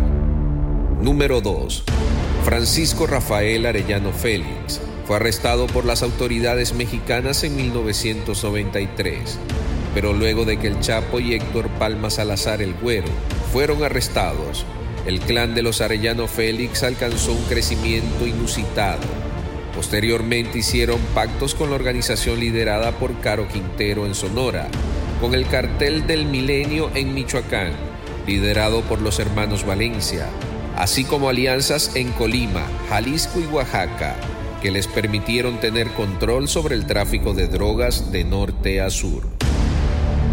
[1.00, 1.84] Número 2.
[2.44, 9.38] Francisco Rafael Arellano Félix fue arrestado por las autoridades mexicanas en 1993,
[9.94, 13.08] pero luego de que el Chapo y Héctor Palma Salazar el Güero
[13.52, 14.66] fueron arrestados,
[15.06, 19.06] el clan de los Arellano Félix alcanzó un crecimiento inusitado.
[19.74, 24.68] Posteriormente hicieron pactos con la organización liderada por Caro Quintero en Sonora,
[25.20, 27.72] con el cartel del milenio en Michoacán,
[28.26, 30.28] liderado por los hermanos Valencia,
[30.76, 34.16] así como alianzas en Colima, Jalisco y Oaxaca,
[34.62, 39.22] que les permitieron tener control sobre el tráfico de drogas de norte a sur.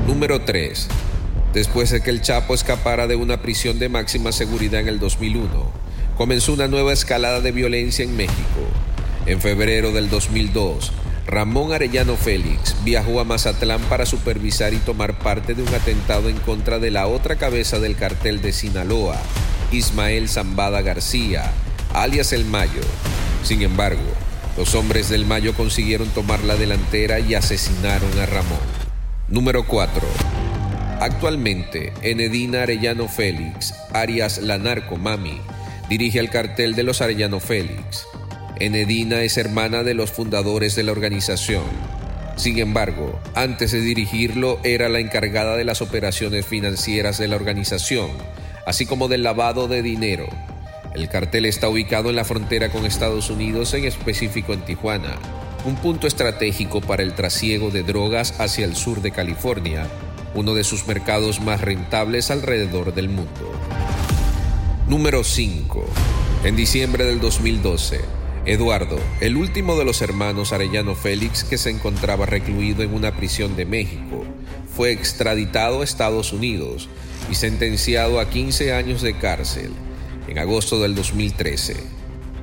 [0.07, 0.87] Número 3.
[1.53, 5.47] Después de que el Chapo escapara de una prisión de máxima seguridad en el 2001,
[6.17, 8.61] comenzó una nueva escalada de violencia en México.
[9.25, 10.91] En febrero del 2002,
[11.27, 16.37] Ramón Arellano Félix viajó a Mazatlán para supervisar y tomar parte de un atentado en
[16.37, 19.19] contra de la otra cabeza del cartel de Sinaloa,
[19.71, 21.51] Ismael Zambada García,
[21.93, 22.81] alias El Mayo.
[23.43, 24.03] Sin embargo,
[24.55, 28.59] los hombres del Mayo consiguieron tomar la delantera y asesinaron a Ramón.
[29.27, 30.07] Número 4.
[31.01, 35.41] Actualmente, Enedina Arellano Félix, Arias La Mami,
[35.89, 38.05] dirige el cartel de los Arellano Félix.
[38.57, 41.63] Enedina es hermana de los fundadores de la organización.
[42.37, 48.11] Sin embargo, antes de dirigirlo era la encargada de las operaciones financieras de la organización,
[48.65, 50.27] así como del lavado de dinero.
[50.93, 55.17] El cartel está ubicado en la frontera con Estados Unidos, en específico en Tijuana,
[55.65, 59.85] un punto estratégico para el trasiego de drogas hacia el sur de California,
[60.33, 63.51] uno de sus mercados más rentables alrededor del mundo.
[64.87, 65.85] Número 5.
[66.45, 67.99] En diciembre del 2012,
[68.47, 73.55] Eduardo, el último de los hermanos Arellano Félix que se encontraba recluido en una prisión
[73.55, 74.23] de México,
[74.75, 76.87] fue extraditado a Estados Unidos
[77.31, 79.71] y sentenciado a 15 años de cárcel
[80.27, 81.75] en agosto del 2013.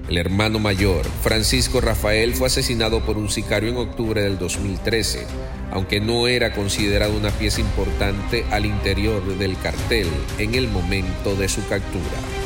[0.08, 5.24] El hermano mayor, Francisco Rafael, fue asesinado por un sicario en octubre del 2013,
[5.70, 11.48] aunque no era considerado una pieza importante al interior del cartel en el momento de
[11.48, 12.41] su captura.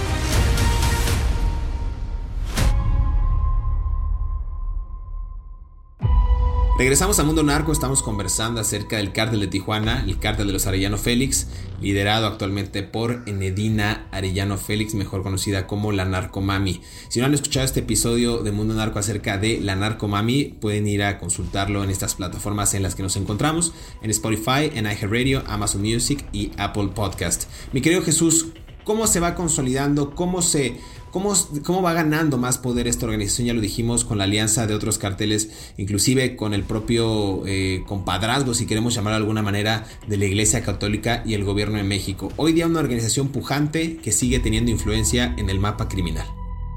[6.79, 10.67] Regresamos a Mundo Narco, estamos conversando acerca del cártel de Tijuana, el cártel de los
[10.67, 11.47] Arellano Félix,
[11.81, 16.83] liderado actualmente por Enedina Arellano Félix, mejor conocida como la Narcomami.
[17.09, 21.03] Si no han escuchado este episodio de Mundo Narco acerca de la Narcomami, pueden ir
[21.03, 25.81] a consultarlo en estas plataformas en las que nos encontramos, en Spotify, en iHeartRadio, Amazon
[25.81, 27.45] Music y Apple Podcast.
[27.73, 28.49] Mi querido Jesús,
[28.85, 30.15] ¿cómo se va consolidando?
[30.15, 30.77] ¿Cómo se
[31.17, 33.47] ¿Cómo, va ganando más poder esta organización?
[33.47, 38.53] Ya lo dijimos con la alianza de otros carteles, inclusive con el propio eh, compadrazgo,
[38.53, 42.31] si queremos llamarlo de alguna manera, de la Iglesia Católica y el gobierno de México.
[42.37, 46.27] Hoy día una organización pujante que sigue teniendo influencia en el mapa criminal.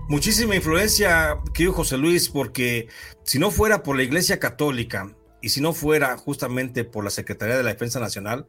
[0.07, 2.87] Muchísima influencia, querido José Luis, porque
[3.25, 7.57] si no fuera por la Iglesia Católica y si no fuera justamente por la Secretaría
[7.57, 8.47] de la Defensa Nacional,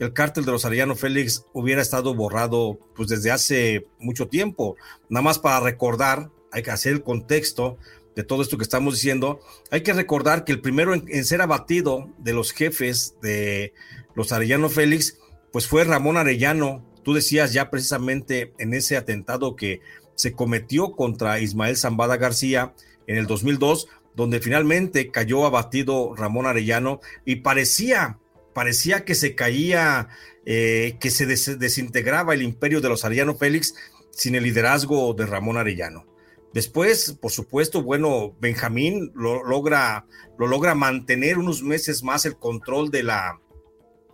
[0.00, 4.76] el cártel de los Arellano Félix hubiera estado borrado pues desde hace mucho tiempo.
[5.10, 7.76] Nada más para recordar, hay que hacer el contexto
[8.16, 9.40] de todo esto que estamos diciendo.
[9.70, 13.74] Hay que recordar que el primero en, ser abatido de los jefes de
[14.14, 15.18] los Arellano Félix,
[15.52, 16.82] pues fue Ramón Arellano.
[17.04, 19.82] Tú decías ya precisamente en ese atentado que
[20.14, 22.72] se cometió contra Ismael Zambada García
[23.06, 28.18] en el 2002, donde finalmente cayó abatido Ramón Arellano y parecía
[28.52, 30.08] parecía que se caía,
[30.44, 33.74] eh, que se desintegraba el imperio de los Arellano Félix
[34.10, 36.06] sin el liderazgo de Ramón Arellano.
[36.52, 40.06] Después, por supuesto, bueno, Benjamín lo logra,
[40.38, 43.40] lo logra mantener unos meses más el control de la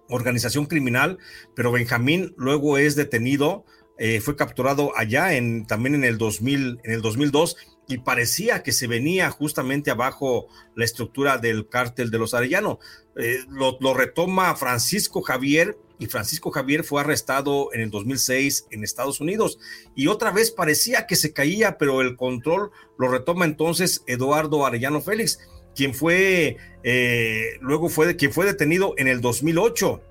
[0.09, 1.19] organización criminal,
[1.55, 3.65] pero Benjamín luego es detenido,
[3.99, 7.57] eh, fue capturado allá en, también en el, 2000, en el 2002
[7.89, 12.81] y parecía que se venía justamente abajo la estructura del cártel de los Arellano.
[13.17, 19.21] Eh, lo, retoma Francisco Javier y Francisco Javier fue arrestado en el 2006 en Estados
[19.21, 19.59] Unidos.
[19.95, 25.01] Y otra vez parecía que se caía, pero el control lo retoma entonces Eduardo Arellano
[25.01, 25.39] Félix,
[25.75, 30.03] quien fue eh, luego fue quien fue detenido en el 2008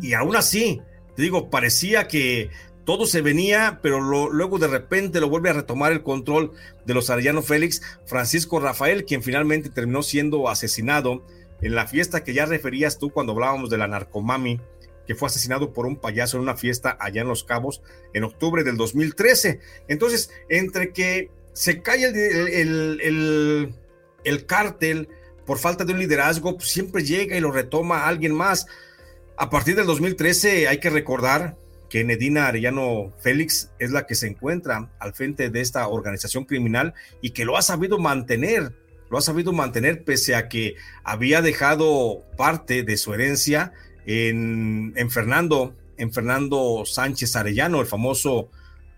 [0.00, 0.80] y aún así
[1.16, 2.50] te digo parecía que
[2.84, 6.52] todo se venía, pero luego de repente lo vuelve a retomar el control
[6.84, 11.24] de los Arellano Félix, Francisco Rafael, quien finalmente terminó siendo asesinado
[11.62, 14.60] en la fiesta que ya referías tú cuando hablábamos de la narcomami,
[15.06, 18.64] que fue asesinado por un payaso en una fiesta allá en Los Cabos en octubre
[18.64, 19.60] del 2013.
[19.88, 23.74] Entonces, entre que se cae el, el,
[24.24, 25.08] el, cártel
[25.46, 28.66] por falta de un liderazgo, pues siempre llega y lo retoma alguien más.
[29.36, 31.56] A partir del 2013 hay que recordar
[31.94, 36.92] que Nedina Arellano Félix es la que se encuentra al frente de esta organización criminal
[37.22, 38.72] y que lo ha sabido mantener,
[39.10, 43.72] lo ha sabido mantener pese a que había dejado parte de su herencia
[44.06, 48.50] en, Fernando, en Fernando Sánchez Arellano, el famoso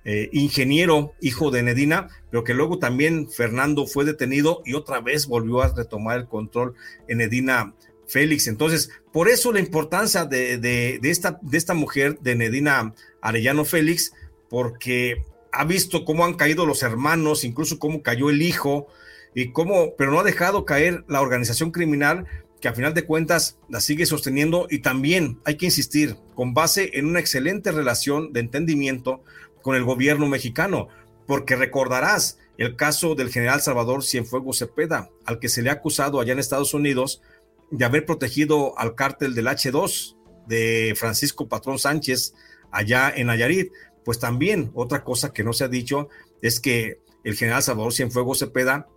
[0.07, 5.27] eh, ingeniero, hijo de Nedina, pero que luego también Fernando fue detenido y otra vez
[5.27, 6.73] volvió a retomar el control
[7.09, 7.75] en Nedina
[8.09, 8.47] Félix.
[8.47, 14.13] Entonces, por eso la importancia de, esta, de esta mujer, de Nedina Arellano Félix,
[14.49, 18.89] porque ha visto cómo han caído los hermanos, incluso cómo cayó el hijo,
[19.37, 22.27] y cómo, pero no ha dejado caer la organización criminal
[22.59, 26.93] que a final de cuentas la sigue sosteniendo y también hay que insistir con base
[26.95, 29.23] en una excelente relación de entendimiento
[29.61, 30.89] con el gobierno mexicano,
[31.27, 36.19] porque recordarás el caso del general Salvador Cienfuegos Cepeda, al que se le ha acusado
[36.19, 37.21] allá en Estados Unidos
[37.71, 42.35] de haber protegido al cártel del H2 de Francisco Patrón Sánchez
[42.71, 43.73] allá en Nayarit.
[44.05, 46.09] Pues también otra cosa que no se ha dicho
[46.43, 48.89] es que el general Salvador Cienfuegos Cepeda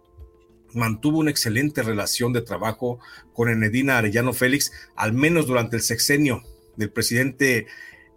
[0.73, 2.99] mantuvo una excelente relación de trabajo
[3.33, 6.43] con Enedina Arellano Félix, al menos durante el sexenio
[6.75, 7.65] del presidente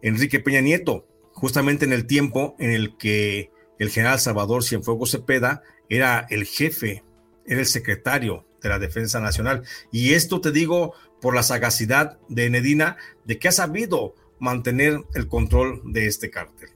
[0.03, 5.63] Enrique Peña Nieto, justamente en el tiempo en el que el general Salvador Cienfuegos Cepeda
[5.89, 7.05] era el jefe,
[7.47, 9.63] era el secretario de la Defensa Nacional.
[9.91, 15.29] Y esto te digo por la sagacidad de Nedina, de que ha sabido mantener el
[15.29, 16.71] control de este cártel.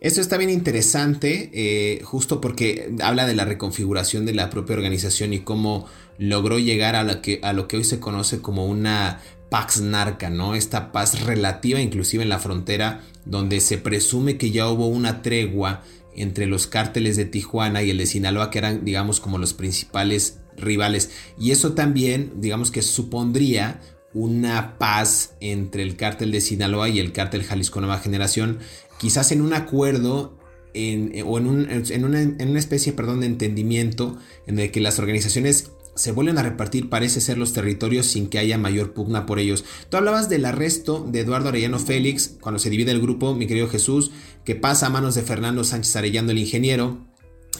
[0.00, 5.32] Esto está bien interesante, eh, justo porque habla de la reconfiguración de la propia organización
[5.32, 9.80] y cómo logró llegar a que, a lo que hoy se conoce como una Pax
[9.80, 10.54] Narca, ¿no?
[10.54, 15.82] Esta paz relativa, inclusive en la frontera, donde se presume que ya hubo una tregua
[16.22, 20.38] entre los cárteles de Tijuana y el de Sinaloa, que eran, digamos, como los principales
[20.56, 21.10] rivales.
[21.38, 23.80] Y eso también, digamos que supondría
[24.14, 28.58] una paz entre el cártel de Sinaloa y el cártel Jalisco Nueva Generación,
[28.98, 30.38] quizás en un acuerdo
[30.74, 31.72] en, o en, una,
[32.22, 36.88] en, una, especie perdón, de entendimiento en el que las organizaciones se vuelven a repartir,
[36.88, 39.64] parece ser, los territorios sin que haya mayor pugna por ellos.
[39.90, 43.68] Tú hablabas del arresto de Eduardo Arellano Félix, cuando se divide el grupo, mi querido
[43.68, 44.12] Jesús,
[44.44, 47.04] que pasa a manos de Fernando Sánchez Arellano, el ingeniero,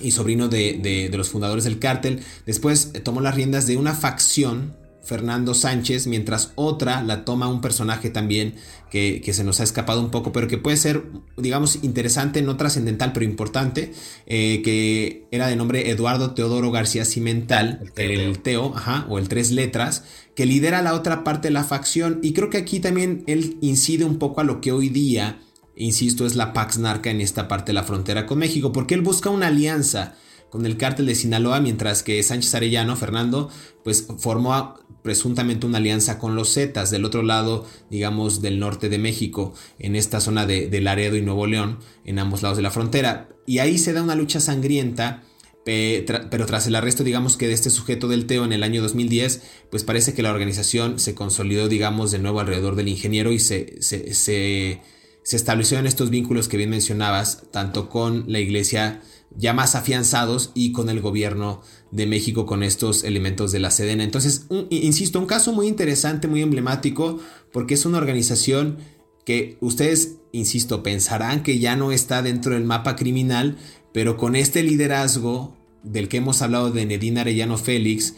[0.00, 2.20] y sobrino de, los fundadores del cártel.
[2.46, 4.76] Después eh, tomó las riendas de una facción,
[5.08, 8.54] Fernando Sánchez, mientras otra la toma un personaje también
[8.90, 11.04] que, se nos ha escapado un poco, pero que puede ser,
[11.38, 13.94] digamos, interesante, no trascendental, pero importante,
[14.26, 18.74] eh, que era de nombre Eduardo Teodoro García Cimental, el Teo,
[19.08, 20.04] o el Tres Letras,
[20.34, 24.04] que lidera la otra parte de la facción, y creo que aquí también él incide
[24.04, 25.40] un poco a lo que hoy día
[25.80, 29.00] insisto, es la Pax Narca en esta parte de la frontera con México, porque él
[29.00, 30.16] busca una alianza
[30.50, 33.50] con el cártel de Sinaloa, mientras que Sánchez Arellano, Fernando,
[33.84, 38.98] pues formó presuntamente una alianza con los Zetas del otro lado, digamos, del norte de
[38.98, 43.28] México, en esta zona de, Laredo y Nuevo León, en ambos lados de la frontera.
[43.46, 45.24] Y ahí se da una lucha sangrienta
[45.64, 49.42] pero tras el arresto, digamos que de este sujeto del Teo en el año 2010,
[49.70, 53.76] pues parece que la organización se consolidó, digamos, de nuevo alrededor del ingeniero y se,
[53.82, 54.80] se, se
[55.28, 59.02] se establecieron estos vínculos que bien mencionabas, tanto con la iglesia
[59.38, 61.62] ya más afianzados y con el gobierno
[61.92, 64.02] de México con estos elementos de la Sedena.
[64.02, 67.20] Entonces, insisto, un caso muy interesante, muy emblemático,
[67.52, 68.78] porque es una organización
[69.24, 73.56] que ustedes, insisto, pensarán que ya no está dentro del mapa criminal,
[73.92, 78.14] pero con este liderazgo del que hemos hablado de Nedina Arellano Félix,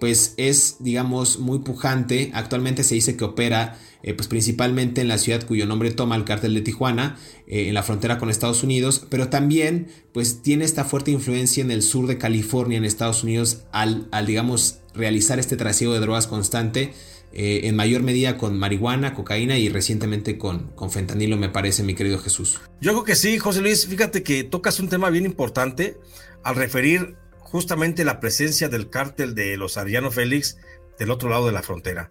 [0.00, 2.30] pues es, digamos, muy pujante.
[2.34, 6.24] Actualmente se dice que opera eh, pues principalmente en la ciudad cuyo nombre toma el
[6.24, 10.84] cártel de Tijuana, eh, en la frontera con Estados Unidos, pero también pues tiene esta
[10.84, 15.56] fuerte influencia en el sur de California, en Estados Unidos, al, al digamos realizar este
[15.56, 16.92] trasiego de drogas constante.
[17.34, 21.94] Eh, en mayor medida con marihuana, cocaína y recientemente con, con fentanilo, me parece, mi
[21.94, 22.60] querido Jesús.
[22.80, 23.86] Yo creo que sí, José Luis.
[23.86, 25.96] Fíjate que tocas un tema bien importante
[26.44, 30.58] al referir justamente la presencia del cártel de los Ariano Félix
[30.98, 32.10] del otro lado de la frontera.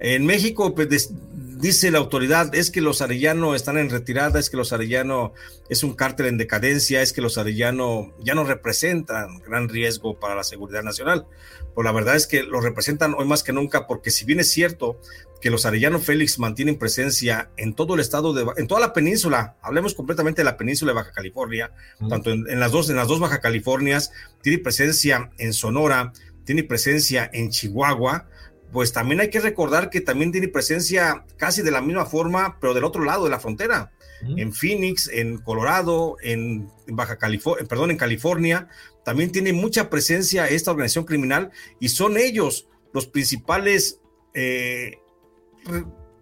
[0.00, 1.12] En México, pues,
[1.60, 5.34] dice la autoridad, es que los Arellano están en retirada, es que los Arellano
[5.68, 10.34] es un cártel en decadencia, es que los Arellano ya no representan gran riesgo para
[10.34, 11.26] la seguridad nacional.
[11.74, 14.50] Pues la verdad es que lo representan hoy más que nunca, porque si bien es
[14.50, 14.98] cierto
[15.42, 19.56] que los Arellano Félix mantienen presencia en todo el estado de, en toda la península,
[19.60, 21.72] hablemos completamente de la península de Baja California,
[22.08, 26.12] tanto en, las dos, en las dos Baja Californias, tiene presencia en Sonora,
[26.44, 28.28] tiene presencia en Chihuahua,
[28.72, 32.74] pues también hay que recordar que también tiene presencia casi de la misma forma, pero
[32.74, 33.92] del otro lado de la frontera.
[34.36, 38.68] En Phoenix, en Colorado, en Baja California, perdón, en California,
[39.02, 43.98] también tiene mucha presencia esta organización criminal y son ellos los principales
[44.34, 44.98] eh,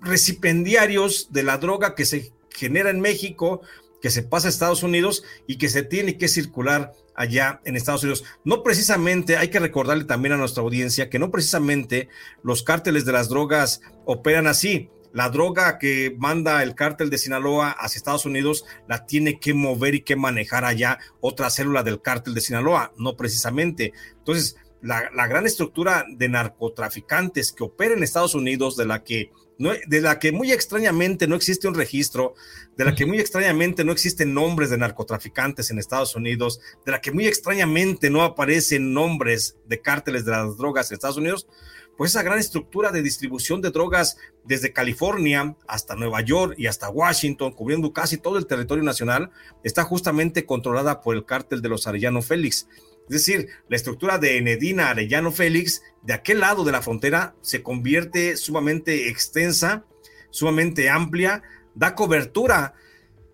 [0.00, 3.62] recipendiarios de la droga que se genera en México,
[4.00, 8.04] que se pasa a Estados Unidos y que se tiene que circular allá en Estados
[8.04, 8.24] Unidos.
[8.44, 12.08] No precisamente, hay que recordarle también a nuestra audiencia que no precisamente
[12.44, 14.88] los cárteles de las drogas operan así.
[15.12, 19.96] La droga que manda el cártel de Sinaloa hacia Estados Unidos la tiene que mover
[19.96, 23.92] y que manejar allá otra célula del cártel de Sinaloa, no precisamente.
[24.18, 29.32] Entonces, la, la gran estructura de narcotraficantes que opera en Estados Unidos, de la que
[29.58, 32.34] de la que muy extrañamente no existe un registro,
[32.76, 37.00] de la que muy extrañamente no existen nombres de narcotraficantes en Estados Unidos, de la
[37.00, 41.48] que muy extrañamente no aparecen nombres de cárteles de las drogas en Estados Unidos,
[41.96, 46.88] pues esa gran estructura de distribución de drogas desde California hasta Nueva York y hasta
[46.88, 49.32] Washington, cubriendo casi todo el territorio nacional,
[49.64, 52.68] está justamente controlada por el cártel de los Arellano Félix.
[53.08, 57.62] Es decir, la estructura de Enedina Arellano Félix, de aquel lado de la frontera, se
[57.62, 59.84] convierte sumamente extensa,
[60.30, 61.42] sumamente amplia,
[61.74, 62.74] da cobertura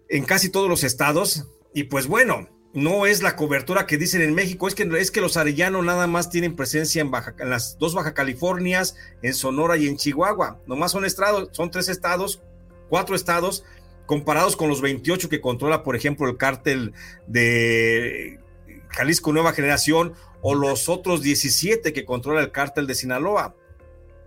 [0.08, 1.48] en casi todos los estados.
[1.74, 5.20] Y pues bueno, no es la cobertura que dicen en México, es que, es que
[5.20, 9.88] los Arellano nada más tienen presencia en, en las dos Baja Californias, en Sonora y
[9.88, 10.60] en Chihuahua.
[10.66, 12.42] Nomás son estados, son tres estados,
[12.88, 13.64] cuatro estados,
[14.06, 16.92] comparados con los 28 que controla, por ejemplo, el cártel
[17.26, 18.40] de
[18.88, 23.54] Jalisco Nueva Generación o los otros 17 que controla el cártel de Sinaloa.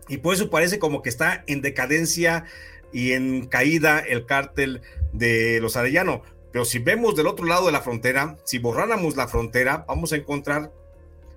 [0.08, 2.45] Y por eso parece como que está en decadencia
[2.91, 4.82] y en caída el cártel
[5.14, 6.24] de los Arellano.
[6.51, 10.16] Pero si vemos del otro lado de la frontera, si borráramos la frontera, vamos a
[10.16, 10.72] encontrar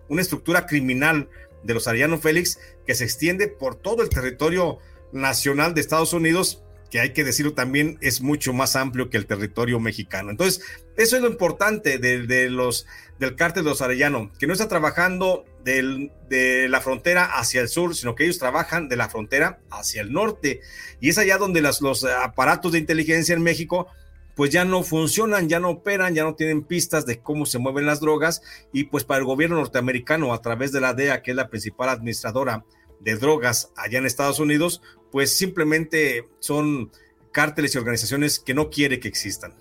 [0.09, 1.29] una estructura criminal
[1.63, 4.79] de los Arellano Félix que se extiende por todo el territorio
[5.13, 9.27] nacional de Estados Unidos que hay que decirlo también es mucho más amplio que el
[9.27, 10.31] territorio mexicano.
[10.31, 10.63] Entonces,
[10.97, 12.87] eso es lo importante de, los,
[13.19, 17.95] del cártel de los Arellano, que no está trabajando de la frontera hacia el sur,
[17.95, 20.61] sino que ellos trabajan de la frontera hacia el norte.
[21.01, 23.87] Y es allá donde los aparatos de inteligencia en México
[24.35, 27.85] pues ya no funcionan, ya no operan, ya no tienen pistas de cómo se mueven
[27.85, 28.41] las drogas
[28.73, 31.91] y pues para el gobierno norteamericano a través de la DEA, que es la principal
[31.91, 32.65] administradora
[33.01, 34.81] de drogas allá en Estados Unidos,
[35.11, 36.91] pues simplemente son
[37.33, 39.55] cárteles y organizaciones que no quiere que existan.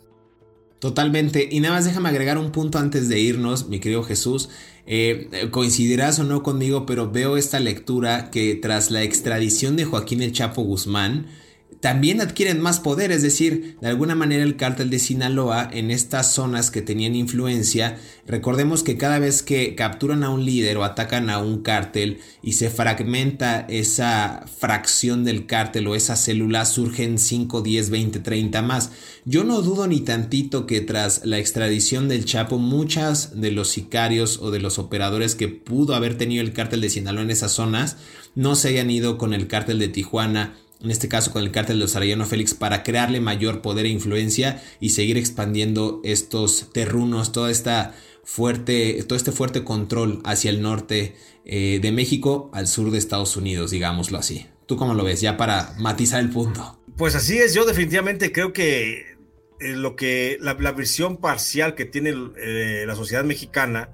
[0.80, 1.47] Totalmente.
[1.52, 4.50] Y nada más déjame agregar un punto antes de irnos, mi querido Jesús.
[4.86, 10.22] Eh, coincidirás o no conmigo, pero veo esta lectura que tras la extradición de Joaquín
[10.22, 11.28] el Chapo Guzmán,
[11.80, 16.34] también adquieren más poder, es decir, de alguna manera el cártel de Sinaloa en estas
[16.34, 21.30] zonas que tenían influencia, recordemos que cada vez que capturan a un líder o atacan
[21.30, 27.61] a un cártel y se fragmenta esa fracción del cártel o esa célula, surgen 5,
[27.61, 28.91] 10, 20, 30 más.
[29.23, 34.39] Yo no dudo ni tantito que tras la extradición del Chapo, muchas de los sicarios
[34.41, 37.95] o de los operadores que pudo haber tenido el cártel de Sinaloa en esas zonas
[38.36, 41.77] no se hayan ido con el cártel de Tijuana en este caso con el cártel
[41.77, 47.32] de los Arellano Félix, para crearle mayor poder e influencia y seguir expandiendo estos terrunos,
[47.32, 51.15] toda esta fuerte, todo este fuerte control hacia el norte
[51.45, 54.47] eh, de México al sur de Estados Unidos, digámoslo así.
[54.67, 55.19] ¿Tú cómo lo ves?
[55.19, 56.80] Ya para matizar el punto.
[56.95, 59.17] Pues así es, yo definitivamente creo que
[59.59, 63.89] eh, lo que la, visión parcial que tiene eh, la sociedad mexicana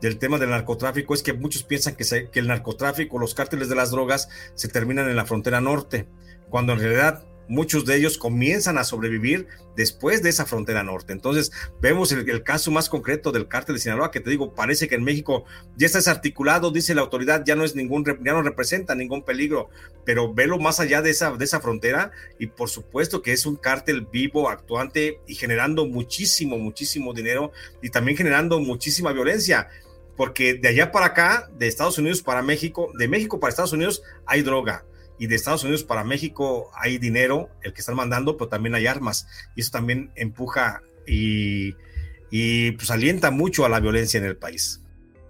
[0.00, 3.90] del tema del narcotráfico es que muchos piensan que el narcotráfico, los cárteles de las
[3.90, 6.06] drogas se terminan en la frontera norte
[6.54, 11.12] cuando en realidad muchos de ellos comienzan a sobrevivir después de esa frontera norte.
[11.12, 11.50] Entonces,
[11.80, 15.02] vemos el, caso más concreto del cártel de Sinaloa, que te digo, parece que en
[15.02, 15.46] México
[15.76, 19.68] ya está desarticulado, dice la autoridad, ya no es ningún, ya no representa ningún peligro,
[20.04, 23.56] pero velo más allá de esa, de esa frontera y por supuesto que es un
[23.56, 27.50] cártel vivo, actuante y generando muchísimo, muchísimo dinero
[27.82, 29.70] y también generando muchísima violencia.
[30.16, 34.04] Porque de allá para acá, de Estados Unidos para México, de México para Estados Unidos,
[34.24, 34.84] hay droga
[35.18, 38.86] y de Estados Unidos para México hay dinero, el que están mandando, pero también hay
[38.86, 39.26] armas.
[39.54, 41.74] Y eso también empuja y,
[42.30, 44.83] y pues alienta mucho a la violencia en el país.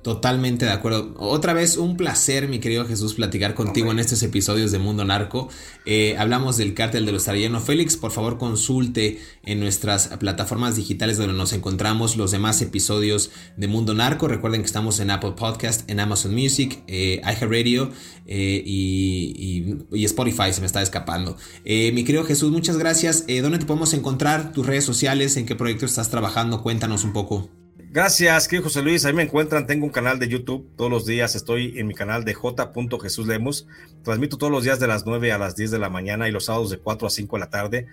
[0.04, 1.14] Totalmente de acuerdo.
[1.16, 5.48] Otra vez un placer, mi querido Jesús, platicar contigo en estos episodios de Mundo Narco.
[5.86, 7.96] Eh, hablamos del cártel de los Arellano Félix.
[7.96, 13.94] Por favor, consulte en nuestras plataformas digitales donde nos encontramos los demás episodios de Mundo
[13.94, 14.28] Narco.
[14.28, 17.90] Recuerden que estamos en Apple Podcast, en Amazon Music, eh, iHeartRadio
[18.26, 20.52] eh, y, y, Spotify.
[20.52, 21.38] Se me está escapando.
[21.64, 23.24] Eh, mi querido Jesús, muchas gracias.
[23.26, 24.52] ¿Dónde te podemos encontrar?
[24.52, 25.38] ¿Tus redes sociales?
[25.38, 26.62] ¿En qué proyecto estás trabajando?
[26.62, 27.63] Cuéntanos un poco.
[27.94, 29.04] Gracias, querido José Luis.
[29.04, 29.68] Ahí me encuentran.
[29.68, 30.68] Tengo un canal de YouTube.
[30.76, 32.72] Todos los días estoy en mi canal de J.
[33.00, 33.68] Jesús Lemos.
[34.02, 36.46] Transmito todos los días de las 9 a las 10 de la mañana y los
[36.46, 37.86] sábados de 4 a 5 de la tarde.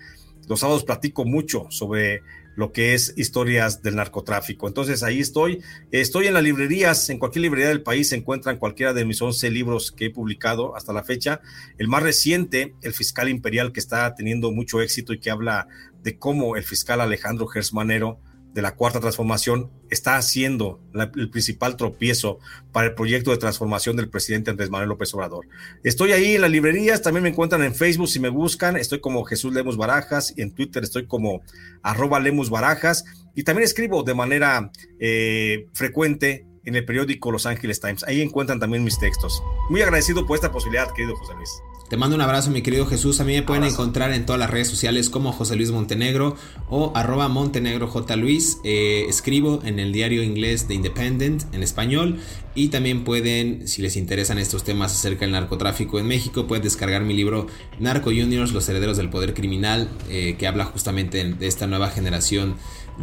[0.48, 2.22] Los sábados platico mucho sobre
[2.56, 4.66] lo que es historias del narcotráfico.
[4.66, 5.62] Entonces ahí estoy.
[5.92, 9.52] Estoy en las librerías, en cualquier librería del país se encuentran cualquiera de mis 11
[9.52, 11.42] libros que he publicado hasta la fecha.
[11.78, 15.68] El más reciente, El Fiscal Imperial, que está teniendo mucho éxito y que habla
[16.02, 18.18] de cómo el fiscal Alejandro Gersmanero
[18.52, 22.38] de la cuarta transformación está haciendo el principal tropiezo
[22.70, 25.46] para el proyecto de transformación del presidente Andrés Manuel López Obrador.
[25.82, 29.24] Estoy ahí en las librerías, también me encuentran en Facebook si me buscan, estoy como
[29.24, 31.42] Jesús Lemus Barajas y en Twitter estoy como
[31.82, 37.80] arroba Lemus Barajas y también escribo de manera eh, frecuente en el periódico Los Angeles
[37.80, 38.04] Times.
[38.04, 39.42] Ahí encuentran también mis textos.
[39.70, 41.50] Muy agradecido por esta posibilidad, querido José Luis.
[41.92, 43.20] Te mando un abrazo, mi querido Jesús.
[43.20, 46.36] A mí me pueden encontrar en todas las redes sociales como José Luis Montenegro
[46.70, 48.16] o arroba Montenegro J.
[48.16, 48.60] Luis.
[48.64, 52.18] Eh, escribo en el diario inglés de Independent en español.
[52.54, 57.02] Y también pueden, si les interesan estos temas acerca del narcotráfico en México, pueden descargar
[57.02, 57.46] mi libro
[57.78, 62.54] Narco Juniors, los herederos del poder criminal, eh, que habla justamente de esta nueva generación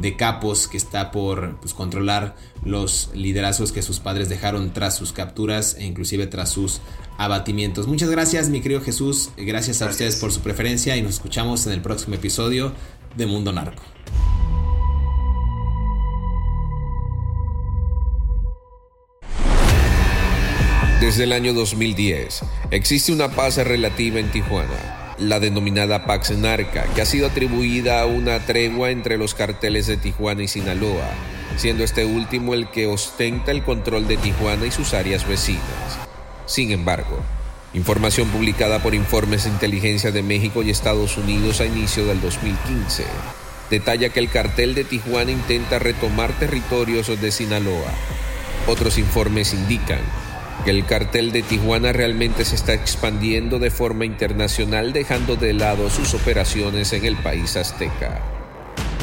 [0.02, 5.12] de capos que está por pues, controlar los liderazgos que sus padres dejaron tras sus
[5.12, 6.82] capturas e inclusive tras sus
[7.18, 7.88] abatimientos.
[7.88, 11.74] Muchas gracias mi querido Jesús, gracias a ustedes por su preferencia y nos escuchamos en
[11.74, 12.74] el próximo episodio
[13.16, 13.84] de Mundo Narco.
[21.02, 22.42] Desde el año 2010
[22.72, 28.06] existe una paz relativa en Tijuana la denominada Pax Narca, que ha sido atribuida a
[28.06, 31.10] una tregua entre los carteles de Tijuana y Sinaloa,
[31.58, 36.00] siendo este último el que ostenta el control de Tijuana y sus áreas vecinas.
[36.46, 37.20] Sin embargo,
[37.74, 43.04] información publicada por Informes de Inteligencia de México y Estados Unidos a inicio del 2015
[43.70, 47.94] detalla que el cartel de Tijuana intenta retomar territorios de Sinaloa.
[48.68, 50.00] Otros informes indican
[50.64, 55.90] que el cartel de Tijuana realmente se está expandiendo de forma internacional dejando de lado
[55.90, 58.22] sus operaciones en el país azteca.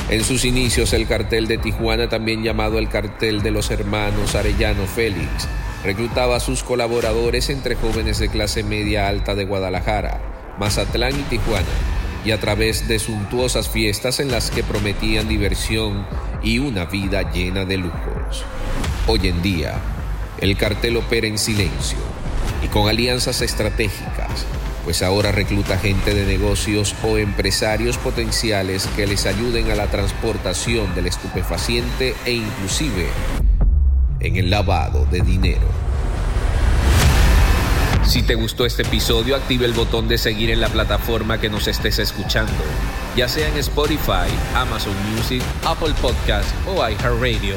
[0.09, 4.87] En sus inicios el cartel de Tijuana, también llamado el cartel de los hermanos Arellano
[4.87, 5.49] Félix,
[5.85, 10.21] reclutaba a sus colaboradores entre jóvenes de clase media alta de Guadalajara,
[10.59, 11.67] Mazatlán y Tijuana,
[12.25, 16.07] y a través de suntuosas fiestas en las que prometían diversión
[16.43, 18.45] y una vida llena de lujos.
[19.09, 19.81] Hoy en día,
[20.41, 21.99] el cartel opera en silencio
[22.63, 24.47] y con alianzas estratégicas,
[24.85, 30.95] pues ahora recluta gente de negocios o empresarios potenciales que les ayuden a la transportación
[30.95, 33.09] del estupefaciente e inclusive
[34.21, 35.67] en el lavado de dinero.
[38.05, 41.67] Si te gustó este episodio, active el botón de seguir en la plataforma que nos
[41.67, 42.53] estés escuchando,
[43.17, 47.57] ya sea en Spotify, Amazon Music, Apple Podcast o iHeartRadio.